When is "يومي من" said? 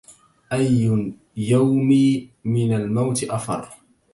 1.37-2.73